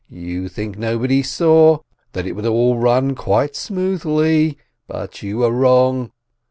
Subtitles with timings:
[0.09, 1.77] You think nobody saw,
[2.13, 6.11] that it would all run quite smoothly, but you are wrong!